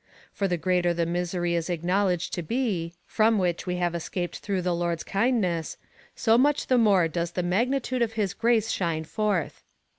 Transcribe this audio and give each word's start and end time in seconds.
For 0.33 0.47
the 0.47 0.57
greater 0.57 0.95
the 0.95 1.05
misery 1.05 1.53
is 1.53 1.69
acknowledged 1.69 2.33
to 2.33 2.41
be, 2.41 2.95
from 3.05 3.37
which 3.37 3.67
we 3.67 3.75
have 3.75 3.93
escaped 3.93 4.39
through 4.39 4.63
the 4.63 4.73
Lord's 4.73 5.03
kind 5.03 5.39
ness, 5.39 5.77
so 6.15 6.39
much 6.39 6.65
the 6.65 6.79
more 6.79 7.07
does 7.07 7.33
the 7.33 7.43
magnitude 7.43 8.01
of 8.01 8.13
his 8.13 8.33
grace 8.33 8.71
shine 8.71 9.03
forth. 9.03 9.61